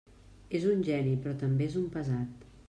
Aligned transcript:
És 0.59 0.65
un 0.71 0.81
geni, 0.87 1.13
però 1.27 1.35
també 1.45 1.69
és 1.69 1.77
un 1.83 1.87
pesat. 1.99 2.51